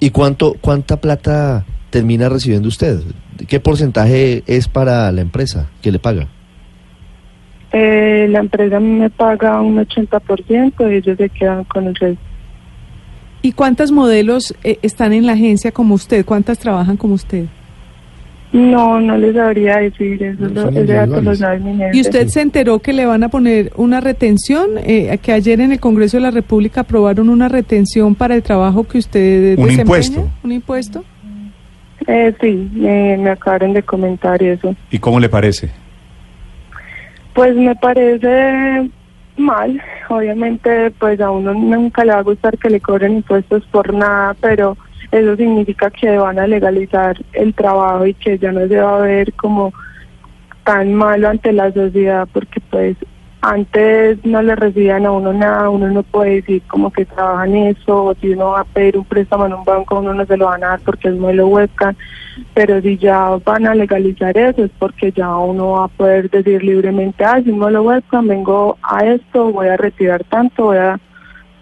¿Y 0.00 0.10
cuánto, 0.10 0.54
cuánta 0.60 1.00
plata 1.00 1.64
termina 1.90 2.28
recibiendo 2.28 2.68
usted? 2.68 3.00
¿Qué 3.48 3.60
porcentaje 3.60 4.42
es 4.46 4.68
para 4.68 5.10
la 5.12 5.20
empresa 5.22 5.70
que 5.80 5.90
le 5.92 5.98
paga? 5.98 6.28
Eh, 7.72 8.26
la 8.30 8.40
empresa 8.40 8.78
me 8.80 9.08
paga 9.10 9.60
un 9.60 9.78
80% 9.78 10.90
y 10.92 10.94
ellos 10.96 11.16
se 11.16 11.28
quedan 11.30 11.64
con 11.64 11.86
el 11.86 11.94
resto. 11.94 12.22
¿Y 13.40 13.52
cuántos 13.52 13.90
modelos 13.90 14.54
eh, 14.62 14.78
están 14.82 15.12
en 15.12 15.26
la 15.26 15.32
agencia 15.32 15.72
como 15.72 15.94
usted? 15.94 16.24
¿Cuántas 16.24 16.58
trabajan 16.58 16.96
como 16.96 17.14
usted? 17.14 17.46
No, 18.52 19.00
no 19.00 19.16
les 19.16 19.34
sabría 19.34 19.78
decir 19.78 20.22
eso. 20.22 20.42
No, 20.42 20.48
lo- 20.50 20.62
son 20.64 20.76
ese 20.76 20.92
dato 20.92 21.10
lo 21.12 21.32
individuales. 21.32 21.38
sabe 21.38 21.58
mi 21.60 21.76
jefe. 21.78 21.96
¿Y 21.96 22.00
usted 22.02 22.28
se 22.28 22.40
enteró 22.42 22.78
que 22.80 22.92
le 22.92 23.06
van 23.06 23.22
a 23.24 23.30
poner 23.30 23.72
una 23.76 24.00
retención? 24.02 24.72
Eh, 24.84 25.18
que 25.22 25.32
ayer 25.32 25.58
en 25.60 25.72
el 25.72 25.80
Congreso 25.80 26.18
de 26.18 26.22
la 26.24 26.30
República 26.30 26.82
aprobaron 26.82 27.30
una 27.30 27.48
retención 27.48 28.14
para 28.14 28.34
el 28.34 28.42
trabajo 28.42 28.84
que 28.84 28.98
usted 28.98 29.58
Un 29.58 29.64
desempeña? 29.64 29.80
impuesto. 29.80 30.30
¿Un 30.44 30.52
impuesto? 30.52 31.04
Eh, 32.06 32.34
sí, 32.40 32.68
me, 32.74 33.16
me 33.16 33.30
acabaron 33.30 33.72
de 33.72 33.82
comentar 33.82 34.42
eso. 34.42 34.76
¿Y 34.90 34.98
cómo 34.98 35.18
le 35.18 35.28
parece? 35.30 35.70
Pues 37.34 37.54
me 37.56 37.74
parece 37.76 38.90
mal. 39.36 39.82
Obviamente, 40.08 40.90
pues 40.92 41.20
a 41.20 41.30
uno 41.30 41.54
nunca 41.54 42.04
le 42.04 42.12
va 42.12 42.18
a 42.18 42.22
gustar 42.22 42.58
que 42.58 42.70
le 42.70 42.80
cobren 42.80 43.16
impuestos 43.16 43.64
por 43.66 43.92
nada, 43.94 44.34
pero 44.40 44.76
eso 45.10 45.36
significa 45.36 45.90
que 45.90 46.16
van 46.18 46.38
a 46.38 46.46
legalizar 46.46 47.16
el 47.32 47.54
trabajo 47.54 48.06
y 48.06 48.14
que 48.14 48.38
ya 48.38 48.52
no 48.52 48.66
se 48.66 48.80
va 48.80 48.96
a 48.96 49.00
ver 49.00 49.32
como 49.34 49.72
tan 50.64 50.94
malo 50.94 51.28
ante 51.28 51.52
la 51.52 51.72
sociedad, 51.72 52.28
porque 52.32 52.60
pues 52.70 52.96
antes 53.42 54.24
no 54.24 54.40
le 54.40 54.54
recibían 54.54 55.04
a 55.04 55.10
uno 55.10 55.32
nada, 55.32 55.68
uno 55.68 55.88
no 55.88 56.04
puede 56.04 56.36
decir 56.36 56.62
como 56.68 56.92
que 56.92 57.04
trabaja 57.04 57.44
en 57.46 57.56
eso, 57.56 58.04
o 58.04 58.14
si 58.14 58.30
uno 58.30 58.50
va 58.50 58.60
a 58.60 58.64
pedir 58.64 58.96
un 58.96 59.04
préstamo 59.04 59.46
en 59.46 59.54
un 59.54 59.64
banco, 59.64 59.98
uno 59.98 60.14
no 60.14 60.24
se 60.24 60.36
lo 60.36 60.46
van 60.46 60.62
a 60.62 60.68
dar 60.68 60.80
porque 60.80 61.08
es 61.08 61.16
modelo 61.16 61.48
webcam, 61.48 61.96
pero 62.54 62.80
si 62.80 62.96
ya 62.98 63.30
van 63.44 63.66
a 63.66 63.74
legalizar 63.74 64.38
eso 64.38 64.64
es 64.64 64.70
porque 64.78 65.10
ya 65.10 65.36
uno 65.36 65.72
va 65.72 65.84
a 65.84 65.88
poder 65.88 66.30
decir 66.30 66.62
libremente, 66.62 67.24
ah, 67.24 67.40
si 67.42 67.50
un 67.50 67.58
modelo 67.58 67.82
webcam, 67.82 68.28
vengo 68.28 68.78
a 68.80 69.04
esto, 69.04 69.50
voy 69.50 69.66
a 69.66 69.76
retirar 69.76 70.22
tanto, 70.22 70.66
voy 70.66 70.78
a, 70.78 71.00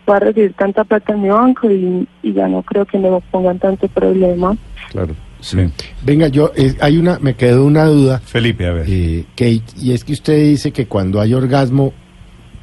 voy 0.07 0.17
a 0.17 0.21
recibir 0.21 0.53
tanta 0.53 0.85
plata 0.85 1.15
en 1.15 1.23
mi 1.23 1.31
banco 1.31 1.71
y, 1.71 2.07
y 2.23 2.33
ya 2.35 2.47
no 2.47 2.63
creo 2.63 2.85
que 2.85 2.99
me 2.99 3.09
pongan 3.31 3.59
tanto 3.59 3.89
problema. 3.89 4.55
Claro. 4.91 5.15
Sí. 5.41 5.59
Venga, 6.05 6.29
yo, 6.29 6.53
eh, 6.57 6.75
hay 6.81 6.99
una, 6.99 7.19
me 7.19 7.35
quedó 7.35 7.65
una 7.65 7.85
duda, 7.87 8.19
Felipe, 8.21 8.67
a 8.67 8.73
ver. 8.73 8.87
eh, 8.89 9.25
Kate, 9.35 9.63
y 9.81 9.93
es 9.93 10.05
que 10.05 10.13
usted 10.13 10.37
dice 10.45 10.71
que 10.73 10.87
cuando 10.87 11.21
hay 11.21 11.33
orgasmo, 11.35 11.93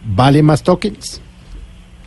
¿vale 0.06 0.44
más 0.44 0.62
tokens? 0.64 1.22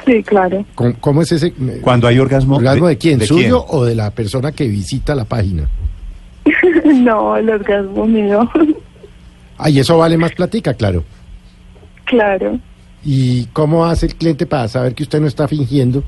Sí, 0.06 0.22
claro. 0.22 0.64
¿Cómo, 0.74 0.94
cómo 1.00 1.22
es 1.22 1.32
ese? 1.32 1.52
me- 1.58 1.74
Cuando 1.78 2.06
hay 2.08 2.18
orgasmo. 2.18 2.56
¿Orgasmo 2.56 2.86
de, 2.88 2.96
quién? 2.96 3.18
¿De 3.18 3.26
¿Suyo 3.26 3.64
o 3.68 3.84
de 3.84 3.94
la 3.94 4.10
persona 4.12 4.52
que 4.52 4.66
visita 4.68 5.14
la 5.14 5.24
página? 5.24 5.68
no, 6.84 7.36
el 7.36 7.50
orgasmo 7.50 8.06
mío. 8.06 8.48
Ah, 9.58 9.68
y 9.68 9.78
eso 9.78 9.98
vale 9.98 10.16
más 10.16 10.32
platica, 10.32 10.72
claro. 10.74 11.04
claro. 12.04 12.58
¿Y 13.04 13.44
cómo 13.52 13.84
hace 13.86 14.06
el 14.06 14.14
cliente 14.14 14.46
para 14.46 14.68
saber 14.68 14.94
que 14.94 15.02
usted 15.02 15.20
no 15.20 15.26
está 15.26 15.46
fingiendo? 15.48 16.02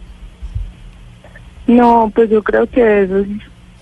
No, 1.67 2.11
pues 2.15 2.29
yo 2.31 2.43
creo 2.43 2.67
que 2.67 3.03
eso 3.05 3.19
es, 3.19 3.27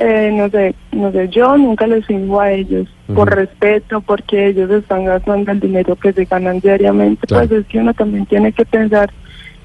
eh, 0.00 0.30
no 0.32 0.48
sé, 0.48 0.74
no 0.92 1.12
sé, 1.12 1.28
yo 1.28 1.56
nunca 1.58 1.86
les 1.86 2.04
fingo 2.06 2.40
a 2.40 2.50
ellos, 2.50 2.88
por 3.14 3.34
respeto, 3.34 4.00
porque 4.00 4.48
ellos 4.48 4.70
están 4.70 5.04
gastando 5.04 5.52
el 5.52 5.60
dinero 5.60 5.94
que 5.94 6.12
se 6.12 6.24
ganan 6.24 6.58
diariamente, 6.60 7.26
Claro. 7.26 7.46
pues 7.48 7.60
es 7.60 7.66
que 7.66 7.78
uno 7.78 7.92
también 7.92 8.24
tiene 8.26 8.50
que 8.52 8.64
pensar 8.64 9.12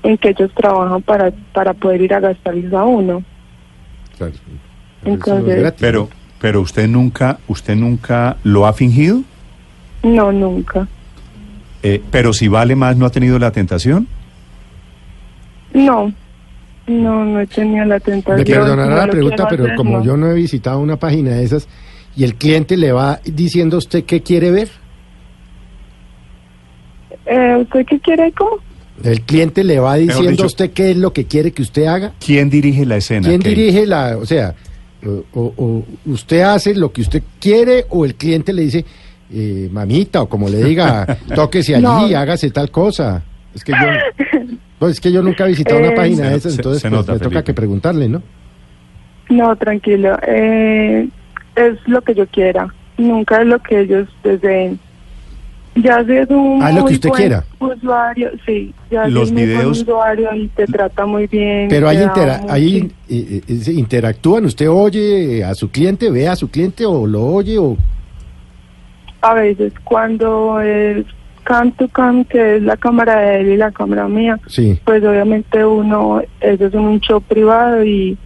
en 0.03 0.17
que 0.17 0.29
ellos 0.29 0.51
trabajan 0.53 1.01
para, 1.01 1.31
para 1.53 1.73
poder 1.73 2.01
ir 2.01 2.13
a 2.13 2.19
gastarles 2.19 2.71
a 2.73 2.83
uno. 2.83 3.23
Claro. 4.17 4.33
Entonces-. 5.05 5.73
Pero, 5.79 6.09
pero 6.41 6.61
usted 6.61 6.87
nunca, 6.87 7.39
usted 7.47 7.75
nunca 7.75 8.37
lo 8.43 8.65
ha 8.67 8.73
fingido. 8.73 9.21
No, 10.03 10.31
nunca. 10.31 10.87
Eh, 11.81 12.01
pero 12.11 12.33
si 12.33 12.47
vale 12.47 12.75
más, 12.75 12.97
¿no 12.97 13.05
ha 13.05 13.09
tenido 13.09 13.39
la 13.39 13.51
tentación? 13.51 14.07
No, 15.73 16.11
no, 16.87 17.25
no 17.25 17.39
he 17.41 17.47
tenido 17.47 17.85
la 17.85 17.99
tentación. 17.99 18.37
Me 18.37 18.45
perdonará 18.45 18.89
no 18.89 19.05
la 19.05 19.07
pregunta, 19.11 19.47
pero 19.49 19.63
hacer, 19.65 19.75
como 19.75 19.97
no. 19.99 20.03
yo 20.03 20.17
no 20.17 20.29
he 20.31 20.33
visitado 20.35 20.79
una 20.79 20.97
página 20.97 21.31
de 21.31 21.43
esas 21.43 21.67
y 22.15 22.23
el 22.23 22.35
cliente 22.35 22.77
le 22.77 22.91
va 22.91 23.19
diciendo 23.25 23.77
a 23.77 23.79
usted 23.79 24.03
qué 24.05 24.21
quiere 24.21 24.51
ver, 24.51 24.69
Eh, 27.25 27.57
¿Usted 27.59 27.85
qué 27.87 27.99
quiere? 27.99 28.31
¿Cómo? 28.33 28.57
el 29.03 29.21
cliente 29.21 29.63
le 29.63 29.77
va 29.79 29.95
diciendo 29.95 30.31
dicho- 30.31 30.43
a 30.43 30.47
usted 30.47 30.71
qué 30.71 30.91
es 30.91 30.97
lo 30.97 31.11
que 31.11 31.25
quiere 31.25 31.51
que 31.51 31.61
usted 31.61 31.85
haga. 31.85 32.13
¿Quién 32.23 32.49
dirige 32.49 32.85
la 32.85 32.95
escena? 32.97 33.27
¿Quién 33.27 33.41
Kate? 33.41 33.49
dirige 33.49 33.85
la, 33.85 34.17
o 34.17 34.25
sea, 34.25 34.55
o, 35.05 35.23
o- 35.33 35.53
o 35.57 35.83
usted 36.05 36.41
hace 36.41 36.73
lo 36.75 36.93
que 36.93 37.01
usted 37.01 37.21
quiere 37.41 37.85
o 37.89 38.05
el 38.05 38.15
cliente 38.15 38.53
le 38.53 38.61
dice, 38.61 38.85
eh, 39.33 39.67
mamita, 39.71 40.21
o 40.21 40.29
como 40.29 40.47
le 40.47 40.63
diga, 40.63 41.05
tóquese 41.35 41.75
allí, 41.75 41.83
No. 41.83 41.97
hágase 42.17 42.51
tal 42.51 42.71
cosa? 42.71 43.21
Es 43.53 43.63
que 43.63 43.73
yo, 43.73 43.77
pues 44.79 44.93
es 44.93 44.99
que 45.01 45.11
yo 45.11 45.21
nunca 45.21 45.45
he 45.45 45.49
visitado 45.49 45.79
una 45.79 45.89
Eh, 45.89 45.95
página 45.95 46.29
de 46.29 46.35
esas, 46.37 46.53
se- 46.53 46.59
entonces 46.59 46.81
se 46.81 46.89
pues, 46.89 46.99
nota, 46.99 47.13
me 47.13 47.19
toca 47.19 47.43
que 47.43 47.53
preguntarle, 47.53 48.09
¿no? 48.09 48.21
No, 49.29 49.55
tranquilo. 49.55 50.17
Eh, 50.27 51.07
es 51.55 51.73
lo 51.87 52.01
que 52.01 52.13
yo 52.13 52.27
quiera. 52.27 52.67
Nunca 52.97 53.41
es 53.41 53.47
lo 53.47 53.59
que 53.59 53.81
ellos 53.81 54.07
deseen. 54.23 54.79
Ya 55.75 56.05
si 56.05 56.13
es 56.13 56.29
un 56.29 56.59
Ah, 56.63 56.69
lo 56.71 56.77
que 56.77 56.81
muy 56.83 56.93
usted 56.93 57.09
buen 57.09 57.21
quiera. 57.21 57.43
usuario, 57.59 58.31
sí. 58.45 58.73
Ya 58.89 59.05
si 59.05 59.11
Los 59.11 59.31
buen 59.33 59.45
videos- 59.45 59.81
usuario 59.81 60.33
y 60.33 60.47
te 60.49 60.65
trata 60.67 61.05
muy 61.05 61.27
bien. 61.27 61.67
Pero 61.69 61.89
ahí, 61.89 61.97
intera- 62.01 62.41
ahí 62.47 62.91
eh, 63.09 63.41
eh, 63.45 63.55
se 63.57 63.73
interactúan, 63.73 64.45
usted 64.45 64.69
oye 64.69 65.43
a 65.43 65.53
su 65.55 65.69
cliente, 65.69 66.09
ve 66.11 66.27
a 66.29 66.35
su 66.37 66.49
cliente 66.49 66.85
o 66.85 67.05
lo 67.05 67.23
oye 67.25 67.57
o... 67.57 67.75
A 69.21 69.33
veces 69.33 69.73
cuando 69.83 70.61
es 70.61 71.03
cam 71.45 71.71
to 71.71 71.87
cam, 71.87 72.25
que 72.25 72.57
es 72.57 72.63
la 72.63 72.75
cámara 72.75 73.19
de 73.21 73.39
él 73.41 73.47
y 73.53 73.57
la 73.57 73.71
cámara 73.71 74.07
mía, 74.09 74.37
Sí. 74.47 74.77
pues 74.83 75.01
obviamente 75.03 75.63
uno, 75.65 76.21
eso 76.41 76.65
es 76.65 76.73
un 76.73 76.99
show 76.99 77.21
privado 77.21 77.83
y, 77.85 78.17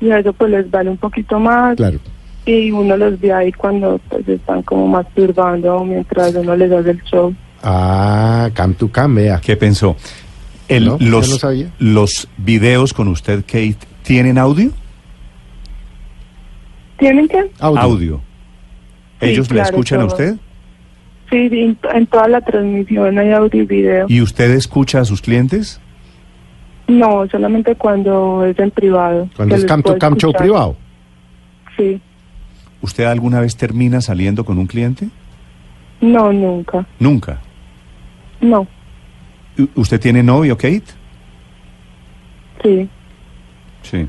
y 0.00 0.10
a 0.10 0.18
eso 0.18 0.32
pues 0.34 0.50
les 0.50 0.70
vale 0.70 0.90
un 0.90 0.96
poquito 0.98 1.38
más. 1.40 1.76
Claro. 1.76 1.98
Y 2.44 2.70
uno 2.70 2.96
los 2.96 3.18
ve 3.20 3.32
ahí 3.32 3.52
cuando 3.52 4.00
pues 4.08 4.26
están 4.28 4.62
como 4.62 4.86
masturbando 4.88 5.84
mientras 5.84 6.34
uno 6.34 6.54
les 6.56 6.70
hace 6.72 6.90
el 6.90 7.02
show. 7.04 7.34
Ah, 7.62 8.50
cam 8.54 8.74
to 8.74 8.88
cam, 8.88 9.14
vea. 9.14 9.40
¿Qué 9.40 9.56
pensó? 9.56 9.96
El- 10.68 10.84
No, 10.86 10.96
los, 11.00 11.30
no 11.30 11.36
sabía. 11.38 11.70
los 11.78 12.28
videos 12.36 12.92
con 12.92 13.08
usted, 13.08 13.40
Kate, 13.46 13.76
¿tienen 14.02 14.36
audio? 14.38 14.70
¿Tienen 16.98 17.28
que? 17.28 17.50
Audio. 17.60 18.20
Sí, 19.20 19.26
¿Ellos 19.26 19.48
le 19.50 19.54
claro, 19.54 19.68
escuchan 19.70 20.00
a 20.00 20.04
usted? 20.06 20.36
Sí, 21.30 21.48
sí, 21.50 21.60
en, 21.60 21.78
en 21.94 22.06
toda 22.06 22.26
la 22.28 22.40
transmisión 22.40 23.18
hay 23.18 23.32
audio 23.32 23.62
y 23.62 23.66
video. 23.66 24.06
¿Y 24.08 24.22
usted 24.22 24.50
escucha 24.52 25.00
a 25.00 25.04
sus 25.04 25.20
clientes? 25.20 25.80
No, 26.86 27.28
solamente 27.28 27.74
cuando 27.74 28.44
es 28.46 28.58
en 28.58 28.70
privado. 28.70 29.28
Cuando 29.36 29.54
es 29.54 29.62
les 29.62 29.68
cam 29.68 29.82
to 29.82 29.88
puedo 29.88 29.98
cam 29.98 30.16
show 30.16 30.32
privado. 30.32 30.76
Sí. 31.76 32.00
¿Usted 32.80 33.04
alguna 33.04 33.40
vez 33.40 33.56
termina 33.56 34.00
saliendo 34.00 34.44
con 34.44 34.56
un 34.58 34.66
cliente? 34.66 35.08
No, 36.00 36.32
nunca. 36.32 36.86
Nunca. 36.98 37.40
No. 38.40 38.66
¿U- 39.58 39.68
¿Usted 39.74 40.00
tiene 40.00 40.22
novio, 40.22 40.56
Kate? 40.56 40.84
Sí. 42.62 42.88
Sí. 43.82 44.06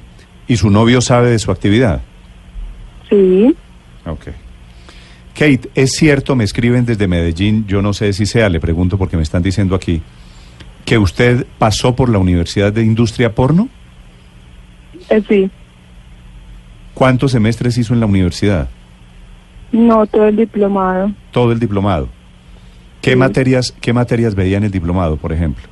¿Y 0.47 0.55
su 0.55 0.69
novio 0.69 1.01
sabe 1.01 1.31
de 1.31 1.39
su 1.39 1.51
actividad? 1.51 1.99
Sí. 3.09 3.55
Ok. 4.05 4.27
Kate, 5.39 5.69
¿es 5.73 5.91
cierto, 5.93 6.35
me 6.35 6.43
escriben 6.43 6.85
desde 6.85 7.07
Medellín, 7.07 7.65
yo 7.65 7.81
no 7.81 7.93
sé 7.93 8.11
si 8.11 8.25
sea, 8.25 8.49
le 8.49 8.59
pregunto 8.59 8.97
porque 8.97 9.15
me 9.15 9.23
están 9.23 9.41
diciendo 9.41 9.73
aquí, 9.73 10.01
que 10.83 10.97
usted 10.97 11.45
pasó 11.57 11.95
por 11.95 12.09
la 12.09 12.17
Universidad 12.17 12.73
de 12.73 12.83
Industria 12.83 13.33
Porno? 13.33 13.69
Eh, 15.09 15.23
sí. 15.29 15.49
¿Cuántos 16.93 17.31
semestres 17.31 17.77
hizo 17.77 17.93
en 17.93 18.01
la 18.01 18.05
universidad? 18.05 18.67
No, 19.71 20.05
todo 20.07 20.27
el 20.27 20.35
diplomado. 20.35 21.13
Todo 21.31 21.53
el 21.53 21.59
diplomado. 21.59 22.09
¿Qué 23.01 23.11
Sí. 23.11 23.15
materias, 23.15 23.73
qué 23.79 23.93
materias 23.93 24.35
veía 24.35 24.57
en 24.57 24.65
el 24.65 24.71
diplomado, 24.71 25.15
por 25.15 25.31
ejemplo? 25.31 25.63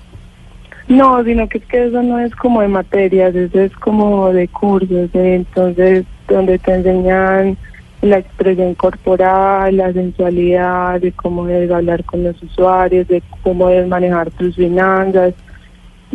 No, 0.87 1.21
sino 1.25 1.49
que 1.49 1.57
es 1.57 1.65
que 1.65 1.87
eso 1.87 2.01
no 2.03 2.17
es 2.19 2.33
como 2.35 2.61
de 2.61 2.69
materias, 2.69 3.35
eso 3.35 3.59
es 3.59 3.73
como 3.73 4.31
de 4.31 4.47
cursos, 4.47 5.11
de- 5.11 5.35
entonces 5.35 6.05
donde 6.29 6.57
te 6.57 6.73
enseñan 6.75 7.57
la 8.01 8.19
expresión 8.19 8.75
corporal, 8.75 9.75
la 9.77 9.91
sensualidad, 9.91 11.01
de 11.01 11.11
cómo 11.11 11.45
debes 11.45 11.71
hablar 11.71 12.03
con 12.03 12.23
los 12.23 12.41
usuarios, 12.43 13.07
de 13.07 13.23
cómo 13.43 13.69
debes 13.69 13.87
manejar 13.87 14.29
tus 14.31 14.55
finanzas, 14.55 15.33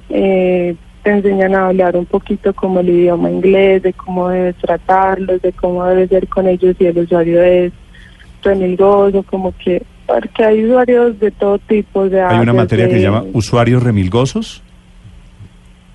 eh, 0.09 0.77
te 1.03 1.11
enseñan 1.11 1.55
a 1.55 1.69
hablar 1.69 1.97
un 1.97 2.07
poquito 2.07 2.55
como 2.55 2.81
el 2.81 2.89
idioma 2.89 3.31
inglés, 3.31 3.83
de 3.83 3.93
cómo 3.93 4.29
debes 4.29 4.57
tratarlos, 4.57 5.43
de 5.43 5.53
cómo 5.53 5.85
debes 5.85 6.09
ser 6.11 6.29
con 6.29 6.47
ellos 6.47 6.77
si 6.79 6.87
el 6.87 6.99
usuario 6.99 7.43
es 7.43 7.73
remilgoso, 8.43 9.23
como 9.25 9.53
que, 9.59 9.83
porque 10.07 10.45
hay 10.45 10.65
usuarios 10.65 11.19
de 11.19 11.31
todo 11.33 11.59
tipo. 11.59 12.09
Sea, 12.09 12.31
Hay 12.31 12.39
una 12.39 12.53
materia 12.53 12.89
que 12.89 12.95
se 12.95 13.03
llama 13.03 13.25
usuarios 13.33 13.83
remilgosos. 13.83 14.63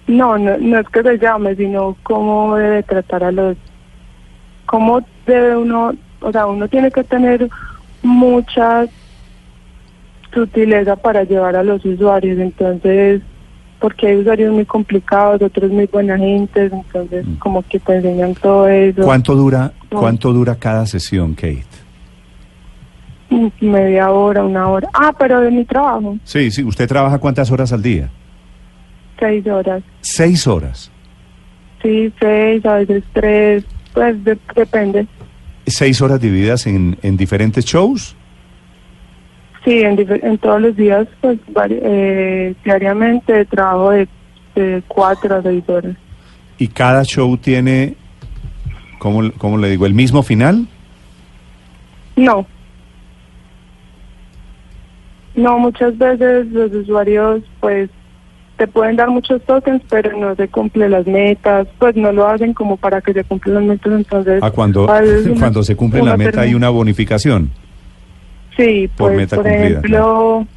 no, 0.07 0.37
no, 0.37 0.57
no 0.57 0.79
es 0.79 0.89
que 0.89 1.01
se 1.01 1.17
llame, 1.17 1.55
sino 1.55 1.95
cómo 2.03 2.55
debe 2.57 2.83
tratar 2.83 3.23
a 3.23 3.31
los, 3.31 3.55
cómo 4.65 5.01
debe 5.27 5.55
uno, 5.57 5.93
o 6.21 6.31
sea, 6.31 6.47
uno 6.47 6.67
tiene 6.67 6.89
que 6.89 7.03
tener 7.03 7.47
mucha 8.01 8.85
sutileza 10.33 10.95
para 10.95 11.23
llevar 11.23 11.55
a 11.55 11.63
los 11.63 11.83
usuarios, 11.85 12.37
entonces, 12.39 13.21
porque 13.79 14.07
hay 14.07 14.17
usuarios 14.17 14.53
muy 14.53 14.65
complicados, 14.65 15.41
otros 15.41 15.71
muy 15.71 15.85
buena 15.85 16.17
gente, 16.17 16.65
entonces 16.65 17.25
Mm. 17.25 17.35
como 17.35 17.61
que 17.63 17.79
te 17.79 17.95
enseñan 17.95 18.33
todo 18.35 18.67
eso. 18.67 19.03
¿Cuánto 19.03 19.35
dura, 19.35 19.71
No. 19.91 19.99
cuánto 19.99 20.33
dura 20.33 20.55
cada 20.55 20.85
sesión, 20.85 21.33
Kate? 21.33 21.63
Mm, 23.29 23.47
Media 23.61 24.09
hora, 24.11 24.43
una 24.43 24.67
hora. 24.69 24.87
Ah, 24.93 25.13
pero 25.17 25.41
de 25.41 25.51
mi 25.51 25.65
trabajo, 25.65 26.17
Sí, 26.23 26.49
sí, 26.51 26.63
¿usted 26.63 26.87
trabaja 26.87 27.19
cuántas 27.19 27.51
horas 27.51 27.71
al 27.73 27.81
día? 27.81 28.09
seis 29.19 29.45
horas. 29.47 29.81
Seis 30.01 30.45
horas. 30.47 30.91
Sí, 31.81 32.11
seis, 32.19 32.65
a 32.65 32.75
veces 32.75 33.03
tres, 33.13 33.63
pues 33.93 34.23
de- 34.23 34.37
depende. 34.55 35.07
Seis 35.67 36.01
horas 36.01 36.19
divididas 36.19 36.65
en, 36.65 36.97
en 37.01 37.17
diferentes 37.17 37.65
shows. 37.65 38.15
Sí, 39.65 39.81
en, 39.81 40.37
todos 40.37 40.61
los 40.61 40.75
días, 40.77 41.07
pues 41.19 41.37
eh, 41.69 42.55
diariamente 42.63 43.43
trabajo 43.45 43.91
de, 43.91 44.07
de 44.55 44.81
cuatro 44.87 45.35
a 45.35 45.41
seis 45.41 45.63
horas. 45.67 45.95
Y 46.57 46.69
cada 46.69 47.03
show 47.03 47.35
tiene, 47.37 47.95
¿cómo, 48.97 49.29
cómo 49.37 49.57
le 49.57 49.69
digo? 49.69 49.85
¿El 49.85 49.93
mismo 49.93 50.23
final? 50.23 50.67
No. 52.15 52.47
No, 55.35 55.59
muchas 55.59 55.97
veces 55.97 56.47
los 56.47 56.71
usuarios 56.71 57.43
pues 57.59 57.89
te 58.57 58.67
pueden 58.67 58.95
dar 58.95 59.09
muchos 59.09 59.41
tokens, 59.43 59.83
pero 59.89 60.17
no 60.17 60.35
se 60.35 60.47
cumplen 60.47 60.91
las 60.91 61.05
metas, 61.05 61.67
pues 61.77 61.95
no 61.95 62.11
lo 62.11 62.27
hacen 62.27 62.53
como 62.53 62.75
para 62.75 63.01
que 63.01 63.13
se 63.13 63.23
cumplan 63.23 63.55
las 63.55 63.63
metas, 63.63 63.93
entonces... 63.93 64.39
Ah, 64.41 64.51
cuando, 64.51 64.89
a 64.89 64.99
uno- 64.99 65.35
cuando 65.39 65.63
se 65.63 65.75
cumple 65.75 66.01
la 66.01 66.17
meta 66.17 66.41
hay 66.41 66.55
una 66.55 66.69
bonificación. 66.69 67.51
Sí, 68.57 68.89
por 68.97 69.09
pues 69.09 69.17
meta 69.17 69.35
por 69.35 69.45
cumplida, 69.45 69.67
ejemplo, 69.67 70.47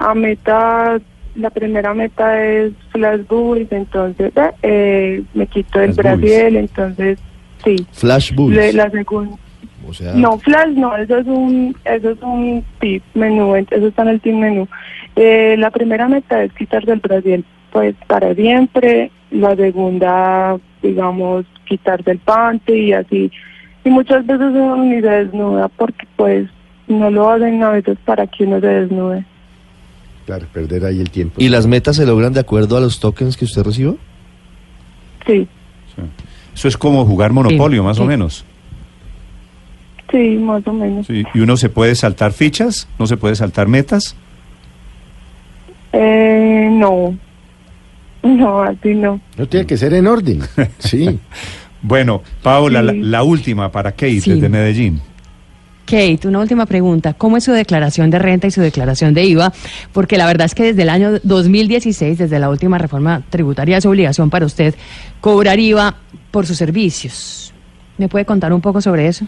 a 0.00 0.14
meta, 0.14 1.00
la 1.36 1.50
primera 1.50 1.94
meta 1.94 2.44
es 2.44 2.72
Flash 2.90 3.20
Boobies, 3.28 3.70
entonces 3.70 4.32
eh, 4.62 5.22
me 5.34 5.46
quito 5.46 5.80
el. 5.80 5.92
Brasil, 5.92 6.56
entonces 6.56 7.18
sí. 7.64 7.86
Flash 7.92 8.34
Bulls. 8.34 8.74
la 8.74 8.90
segunda... 8.90 9.36
O 9.88 9.94
sea, 9.94 10.14
No, 10.14 10.38
Flash 10.38 10.74
no, 10.74 10.96
eso 10.96 11.18
es 11.18 11.26
un, 11.26 11.76
eso 11.84 12.10
es 12.10 12.22
un 12.22 12.64
tip 12.80 13.02
menú, 13.14 13.54
eso 13.56 13.86
está 13.86 14.02
en 14.02 14.08
el 14.08 14.20
tip 14.20 14.34
menú. 14.34 14.68
Eh, 15.16 15.56
la 15.58 15.70
primera 15.70 16.08
meta 16.08 16.42
es 16.42 16.52
quitarse 16.52 16.92
el 16.92 17.00
Brasil, 17.00 17.44
pues 17.72 17.94
para 18.06 18.34
siempre. 18.34 19.10
La 19.30 19.56
segunda, 19.56 20.56
digamos, 20.82 21.44
quitarse 21.66 22.12
el 22.12 22.18
pante 22.18 22.76
y 22.76 22.92
así. 22.92 23.30
Y 23.84 23.90
muchas 23.90 24.24
veces 24.26 24.50
uno 24.52 24.76
ni 24.76 25.00
se 25.00 25.08
desnuda 25.08 25.68
porque 25.68 26.06
pues 26.16 26.48
no 26.88 27.10
lo 27.10 27.30
hacen 27.30 27.62
a 27.62 27.70
veces 27.70 27.98
para 28.04 28.26
que 28.26 28.44
uno 28.44 28.60
se 28.60 28.66
desnude. 28.66 29.24
Claro, 30.26 30.46
perder 30.52 30.86
ahí 30.86 31.00
el 31.00 31.10
tiempo. 31.10 31.34
¿Y 31.38 31.48
las 31.48 31.66
metas 31.66 31.96
se 31.96 32.06
logran 32.06 32.32
de 32.32 32.40
acuerdo 32.40 32.76
a 32.76 32.80
los 32.80 32.98
tokens 32.98 33.36
que 33.36 33.44
usted 33.44 33.62
reciba? 33.62 33.94
Sí, 35.26 35.46
Eso 36.54 36.68
es 36.68 36.76
como 36.76 37.04
jugar 37.04 37.32
monopolio, 37.32 37.82
más 37.82 37.98
o 37.98 38.04
menos. 38.04 38.44
Sí, 40.14 40.36
más 40.38 40.66
o 40.66 40.72
menos. 40.72 41.06
Sí, 41.06 41.24
Y 41.34 41.40
uno 41.40 41.56
se 41.56 41.68
puede 41.68 41.94
saltar 41.94 42.32
fichas, 42.32 42.86
no 42.98 43.06
se 43.06 43.16
puede 43.16 43.34
saltar 43.34 43.66
metas. 43.68 44.16
Eh, 45.92 46.68
no, 46.72 47.16
no, 48.22 48.62
así 48.62 48.94
no. 48.94 49.20
No 49.36 49.46
tiene 49.46 49.66
que 49.66 49.76
ser 49.76 49.94
en 49.94 50.06
orden. 50.06 50.40
Sí. 50.78 51.18
Bueno, 51.82 52.22
Paola, 52.42 52.80
Sí. 52.80 52.86
la, 52.86 52.92
la 53.18 53.22
última 53.22 53.70
para 53.70 53.92
Kate 53.92 54.20
Sí. 54.20 54.32
desde 54.32 54.48
Medellín. 54.48 55.00
Kate, 55.84 56.20
una 56.26 56.38
última 56.40 56.64
pregunta. 56.64 57.12
¿Cómo 57.12 57.36
es 57.36 57.44
su 57.44 57.52
declaración 57.52 58.08
de 58.10 58.18
renta 58.18 58.46
y 58.46 58.50
su 58.50 58.62
declaración 58.62 59.12
de 59.12 59.24
IVA? 59.26 59.52
Porque 59.92 60.16
la 60.16 60.26
verdad 60.26 60.46
es 60.46 60.54
que 60.54 60.64
desde 60.64 60.80
el 60.80 60.88
año 60.88 61.18
2016, 61.22 62.16
desde 62.16 62.38
la 62.38 62.48
última 62.48 62.78
reforma 62.78 63.20
tributaria, 63.28 63.76
es 63.76 63.84
obligación 63.84 64.30
para 64.30 64.46
usted 64.46 64.74
cobrar 65.20 65.58
IVA 65.60 65.96
por 66.30 66.46
sus 66.46 66.56
servicios. 66.56 67.52
¿Me 67.98 68.08
puede 68.08 68.24
contar 68.24 68.54
un 68.54 68.62
poco 68.62 68.80
sobre 68.80 69.06
eso? 69.08 69.26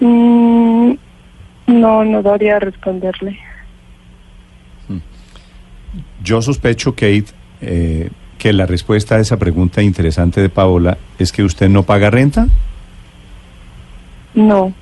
Mm, 0.00 0.92
no, 1.66 2.04
no 2.04 2.22
sabría 2.22 2.58
responderle. 2.58 3.38
Yo 6.22 6.42
sospecho, 6.42 6.92
Kate, 6.92 7.26
eh, 7.60 8.10
que 8.38 8.52
la 8.52 8.66
respuesta 8.66 9.16
a 9.16 9.20
esa 9.20 9.38
pregunta 9.38 9.82
interesante 9.82 10.40
de 10.40 10.48
Paola 10.48 10.98
es 11.18 11.32
que 11.32 11.42
usted 11.42 11.68
no 11.68 11.82
paga 11.82 12.10
renta. 12.10 12.46
No. 14.34 14.72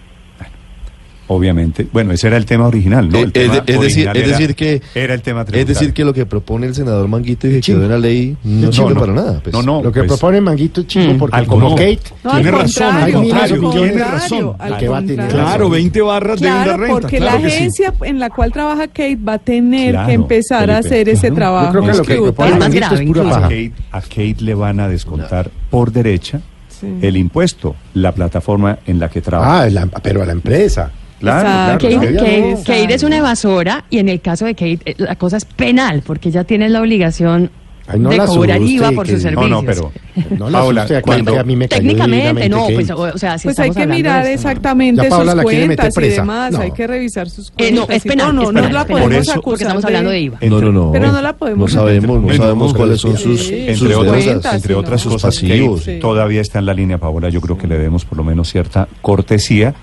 Obviamente. 1.29 1.87
Bueno, 1.93 2.13
ese 2.13 2.27
era 2.29 2.37
el 2.39 2.47
tema 2.47 2.67
original, 2.67 3.09
¿no? 3.09 3.19
Eh, 3.19 3.21
El 3.23 3.27
es 3.29 3.33
tema 3.33 3.53
de- 3.55 3.59
es 3.61 3.67
decir- 3.67 3.79
original 4.09 4.17
es 4.17 4.23
era- 4.23 4.39
decir 4.39 4.55
que- 4.57 4.83
Era 4.95 5.15
el 5.15 5.23
tema 5.23 5.41
Es 5.43 5.47
tributario. 5.47 5.75
decir, 5.79 5.93
que 5.93 6.05
lo 6.05 6.15
que 6.15 6.27
propone 6.27 6.67
el 6.67 6.75
senador 6.75 7.07
Manguito 7.09 7.47
y 7.47 7.51
que 7.53 7.61
Chimbo. 7.61 7.81
quedó 7.81 7.87
en 7.87 7.91
la 7.93 7.99
ley 8.09 8.37
no 8.45 8.67
No, 8.67 8.73
sirve 8.73 8.95
no. 8.95 9.01
para 9.01 9.13
nada. 9.13 9.41
pues. 9.43 9.53
No, 9.53 9.63
no. 9.63 9.83
Lo 9.83 9.93
que 9.93 10.01
pues- 10.01 10.09
propone 10.19 10.41
Manguito 10.41 10.81
es 10.81 10.87
chico 10.87 11.13
Mm. 11.15 11.19
porque 11.19 11.37
Al 11.37 11.47
como. 11.47 11.71
Kate 11.77 12.01
No, 12.25 12.31
Tiene 12.33 12.49
al 12.49 12.55
razón, 12.55 12.97
al 12.97 13.13
contrario, 13.13 13.71
tiene 13.71 14.05
razón. 14.05 14.53
al 14.59 14.77
que 14.79 14.89
va 14.89 14.99
a 14.99 15.03
tener. 15.05 15.29
Claro, 15.29 15.69
20 15.71 16.01
barras 16.01 16.41
de 16.41 16.47
Claro, 16.49 16.71
una 16.75 16.77
renta. 16.79 16.93
porque 17.01 17.17
claro 17.19 17.37
la 17.39 17.43
que 17.45 17.51
sí. 17.51 17.57
agencia 17.57 17.95
en 18.03 18.19
la 18.19 18.31
cual 18.31 18.53
trabaja 18.53 18.87
Kate 18.89 19.17
va 19.17 19.35
a 19.35 19.39
tener 19.39 19.91
Claro, 19.93 20.07
que 20.09 20.13
empezar 20.15 20.71
a 20.71 20.77
Felipe, 20.79 20.89
hacer 20.89 21.09
ese 21.11 21.31
trabajo. 21.31 21.67
Yo 21.75 21.81
creo 21.81 21.93
que 21.93 21.99
lo 21.99 22.05
que 22.05 22.15
propone 22.23 22.49
Es 22.49 22.55
más 22.55 22.61
Manguito 22.69 22.87
grave, 22.89 23.05
es 23.05 23.07
pura 23.09 23.21
a 23.21 23.25
paja. 23.29 23.41
Kate, 23.43 23.73
a 23.93 24.01
Kate 24.01 24.37
le 24.41 24.55
van 24.55 24.81
a 24.81 24.89
descontar 24.89 25.51
por 25.71 25.93
derecha 25.93 26.41
Sí. 26.69 26.87
el 27.03 27.17
impuesto, 27.17 27.75
la 27.95 28.13
plataforma 28.13 28.79
en 28.87 28.99
la 29.01 29.09
que 29.11 29.21
trabaja. 29.21 29.63
Ah, 29.63 29.69
la- 29.71 29.87
pero 29.87 30.23
a 30.23 30.27
la 30.27 30.33
empresa. 30.33 30.93
Claro, 31.21 31.79
claro, 31.79 31.79
Kate, 31.79 31.89
claro. 32.13 32.17
Kate- 32.27 32.55
Kate- 32.65 32.65
Kate 32.83 32.95
es 32.95 33.03
una 33.03 33.17
evasora 33.19 33.85
y 33.91 33.99
en 33.99 34.09
el 34.09 34.21
caso 34.21 34.45
de 34.47 34.55
Kate 34.55 34.79
eh, 34.85 34.95
la 34.99 35.17
cosa 35.17 35.37
es 35.37 35.45
penal 35.45 36.03
porque 36.07 36.29
ella 36.31 36.45
tiene 36.45 36.69
la 36.69 36.81
obligación 36.81 37.51
Ay, 37.91 38.01
no 38.01 38.11
de 38.11 38.19
la 38.19 38.27
cobrar 38.27 38.61
IVA 38.61 38.93
por 38.93 39.09
sus 39.09 39.25
no, 39.25 39.31
No, 39.31 39.63
servicios. 39.63 39.81
no, 39.81 39.91
pero 40.27 40.37
No 40.39 40.51
la 40.51 40.59
Paola, 40.59 40.83
a 40.83 41.01
cuando- 41.01 41.41
a 41.41 41.43
mí 41.43 41.57
me 41.57 41.69
Técnicamente 41.69 42.47
no, 42.51 42.61
Kate. 42.65 42.75
pues, 42.75 42.91
o, 42.91 43.01
o 43.01 43.17
sea, 43.17 43.39
si 43.39 43.45
Pues 43.49 43.59
hay 43.61 43.71
que 43.71 43.87
mirar 43.87 44.27
esto, 44.27 44.29
¿no? 44.29 44.35
exactamente 44.51 45.03
Ya 45.05 45.09
Paola 45.09 45.33
sus 45.33 45.37
la 45.39 45.45
quiere 45.45 45.67
meter 45.69 45.91
cuentas 45.95 46.05
y 46.05 46.09
demás, 46.17 46.53
No. 46.53 46.61
hay 46.61 46.71
que 46.73 46.87
revisar 46.87 47.31
sus 47.31 47.49
Eh, 47.49 47.53
cuentas. 47.57 47.89
no, 47.89 47.95
es 47.95 48.03
penal, 48.03 48.35
no, 48.37 48.43
es 48.43 48.49
no, 48.49 48.53
penal, 48.53 48.71
no 48.73 48.79
la 48.79 48.85
penal, 48.85 48.87
Por 49.03 49.09
podemos 49.09 49.23
eso- 49.29 49.33
porque 49.41 49.49
acusar 49.49 49.63
estamos 49.69 49.85
hablando 49.87 50.11
de 50.11 50.21
IVA. 50.21 50.39
No, 50.43 50.61
no, 50.61 50.71
no. 50.73 50.93
Pero 50.93 51.13
no 51.13 51.23
la 51.23 51.33
podemos 51.33 51.73
No 51.75 51.81
sabemos, 51.81 52.23
no 52.23 52.35
sabemos 52.35 52.75
cuáles 52.75 53.01
son 53.01 53.17
sus, 53.17 53.51
entre 53.51 53.95
otras, 53.95 54.27
entre 54.55 54.75
otras 54.75 55.07
no. 55.07 55.13
cosas, 55.13 55.35
pasivos. 55.37 55.87
Todavía 55.99 56.43
está 56.43 56.59
en 56.59 56.67
la 56.67 56.75
línea, 56.75 56.99
Paola. 56.99 57.31
Yo 57.31 57.41
creo 57.41 57.57
que 57.57 57.67
le 57.67 57.79
debemos 57.79 58.05
por 58.05 58.19
lo 58.19 58.25
menos 58.25 58.53
cierta 58.53 58.87
cortesía, 59.01 59.75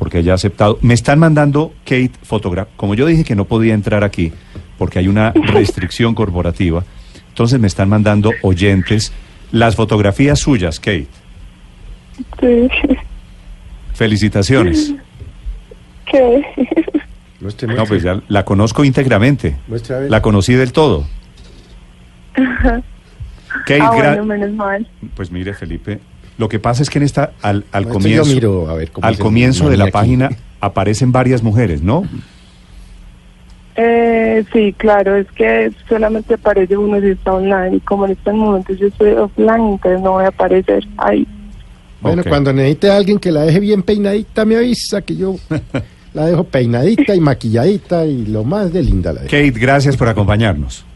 porque 0.00 0.18
ella 0.18 0.32
ha 0.32 0.34
aceptado. 0.34 0.78
Me 0.82 0.94
están 0.94 1.18
mandando, 1.20 1.72
Kate, 1.84 2.10
fotógrafo. 2.24 2.70
Como 2.76 2.94
yo 2.96 3.06
dije 3.06 3.22
que 3.22 3.36
no 3.36 3.44
podía 3.44 3.74
entrar 3.74 4.02
aquí, 4.02 4.32
porque 4.78 4.98
hay 4.98 5.06
una 5.06 5.30
restricción 5.52 6.14
corporativa, 6.16 6.82
entonces 7.28 7.60
me 7.60 7.66
están 7.68 7.88
mandando 7.88 8.32
oyentes 8.42 9.12
las 9.52 9.76
fotografías 9.76 10.40
suyas, 10.40 10.80
Kate. 10.80 11.06
Sí. 12.40 12.68
Felicitaciones. 13.94 14.94
¿Qué? 16.06 16.42
Muestre, 17.40 17.68
No, 17.74 17.84
pues 17.86 18.02
ya 18.02 18.20
la 18.28 18.44
conozco 18.44 18.84
íntegramente. 18.84 19.56
Muestre, 19.68 19.94
a 19.96 19.98
ver. 20.00 20.10
La 20.10 20.22
conocí 20.22 20.54
del 20.54 20.72
todo. 20.72 21.06
Kate, 22.34 23.80
ah, 23.80 23.90
gra- 23.92 23.94
bueno, 24.16 24.24
menos 24.24 24.50
mal. 24.52 24.86
pues 25.14 25.30
mire, 25.30 25.52
Felipe, 25.54 26.00
lo 26.40 26.48
que 26.48 26.58
pasa 26.58 26.82
es 26.82 26.88
que 26.88 26.98
en 26.98 27.04
esta, 27.04 27.32
al, 27.42 27.66
al 27.70 27.86
comienzo, 27.86 28.24
yo 28.24 28.34
miro, 28.34 28.70
a 28.70 28.74
ver, 28.74 28.90
cómo 28.90 29.06
al 29.06 29.18
comienzo 29.18 29.68
de 29.68 29.76
la 29.76 29.84
aquí. 29.84 29.92
página 29.92 30.30
aparecen 30.58 31.12
varias 31.12 31.42
mujeres, 31.42 31.82
¿no? 31.82 32.02
Eh, 33.76 34.42
sí, 34.50 34.74
claro, 34.78 35.16
es 35.16 35.30
que 35.32 35.70
solamente 35.86 36.32
aparece 36.34 36.78
uno 36.78 36.98
si 36.98 37.08
está 37.08 37.34
online 37.34 37.76
y 37.76 37.80
como 37.80 38.06
en 38.06 38.12
este 38.12 38.32
momento 38.32 38.72
yo 38.72 38.86
estoy 38.86 39.10
offline, 39.12 39.72
entonces 39.72 40.00
no 40.00 40.12
voy 40.12 40.24
a 40.24 40.28
aparecer 40.28 40.82
ahí. 40.96 41.28
Bueno, 42.00 42.22
cuando 42.26 42.54
necesite 42.54 42.90
a 42.90 42.96
alguien 42.96 43.18
que 43.18 43.30
la 43.30 43.42
deje 43.42 43.60
bien 43.60 43.82
peinadita, 43.82 44.46
me 44.46 44.56
avisa 44.56 45.02
que 45.02 45.16
yo 45.16 45.36
la 46.14 46.24
dejo 46.24 46.44
peinadita 46.44 47.14
y 47.14 47.20
maquilladita 47.20 48.06
y 48.06 48.24
lo 48.24 48.44
más 48.44 48.72
de 48.72 48.82
linda 48.82 49.12
la 49.12 49.20
dejo. 49.20 49.30
Kate, 49.30 49.60
gracias 49.60 49.94
por 49.94 50.08
acompañarnos. 50.08 50.86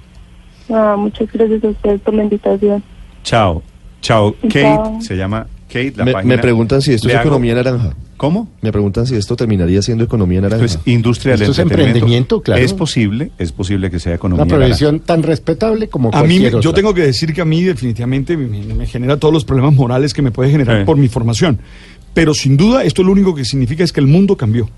Ah, 0.70 0.96
muchas 0.98 1.30
gracias 1.30 1.62
a 1.62 1.68
ustedes 1.68 2.00
por 2.00 2.14
la 2.14 2.22
invitación. 2.22 2.82
Chao. 3.22 3.62
Chao. 4.04 4.34
Kate, 4.42 4.60
Chao. 4.60 4.98
se 5.00 5.16
llama 5.16 5.46
Kate, 5.68 5.94
la 5.96 6.04
Me, 6.04 6.12
página. 6.12 6.36
me 6.36 6.42
preguntan 6.42 6.82
si 6.82 6.92
esto 6.92 7.08
Le 7.08 7.14
es 7.14 7.20
hago- 7.20 7.28
economía 7.28 7.54
naranja. 7.54 7.94
¿Cómo? 8.18 8.48
Me 8.62 8.70
preguntan 8.70 9.06
si 9.06 9.16
esto 9.16 9.34
terminaría 9.34 9.80
siendo 9.82 10.04
economía 10.04 10.40
naranja. 10.42 10.64
Esto 10.64 10.78
es 10.80 10.86
industria 10.88 11.32
del 11.32 11.42
Esto 11.42 11.52
es 11.52 11.58
emprendimiento, 11.58 12.40
claro. 12.42 12.62
Es 12.62 12.72
posible, 12.74 13.32
es 13.38 13.50
posible 13.50 13.90
que 13.90 13.98
sea 13.98 14.14
economía. 14.14 14.44
Una 14.44 14.50
naranja. 14.52 14.66
profesión 14.68 15.00
tan 15.00 15.22
respetable 15.22 15.88
como 15.88 16.10
A 16.12 16.22
mí, 16.22 16.38
yo 16.60 16.72
tengo 16.74 16.92
que 16.94 17.00
decir 17.02 17.32
que 17.32 17.40
a 17.40 17.44
mí 17.46 17.62
definitivamente 17.64 18.36
me, 18.36 18.74
me 18.74 18.86
genera 18.86 19.16
todos 19.16 19.32
los 19.32 19.44
problemas 19.44 19.72
morales 19.74 20.12
que 20.14 20.22
me 20.22 20.30
puede 20.30 20.50
generar 20.50 20.80
Sí. 20.80 20.84
por 20.84 20.96
mi 20.98 21.08
formación. 21.08 21.58
Pero 22.12 22.34
sin 22.34 22.56
duda, 22.56 22.84
esto 22.84 23.02
lo 23.02 23.10
único 23.10 23.34
que 23.34 23.44
significa 23.44 23.82
es 23.82 23.92
que 23.92 24.00
el 24.00 24.06
mundo 24.06 24.36
cambió. 24.36 24.68